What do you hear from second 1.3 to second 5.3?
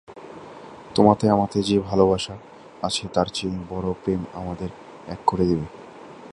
আমাতে যে ভালোবাসা আছে তার চেয়ে বড়ো প্রেমে আমাদের এক